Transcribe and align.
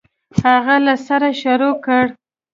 هغه 0.43 0.75
له 0.85 0.95
سره 1.07 1.29
شروع 1.41 1.75
کړ. 1.85 2.05